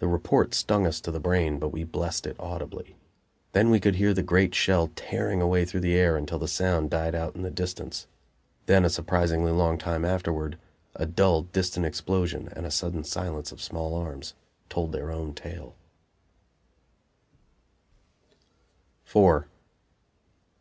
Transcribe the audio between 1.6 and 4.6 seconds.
but we blessed it audibly. Then we could hear the great